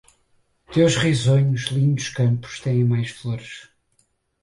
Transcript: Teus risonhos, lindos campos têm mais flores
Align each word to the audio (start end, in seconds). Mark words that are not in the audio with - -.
Teus 0.73 0.95
risonhos, 0.97 1.65
lindos 1.67 2.09
campos 2.09 2.59
têm 2.59 2.83
mais 2.83 3.11
flores 3.11 3.69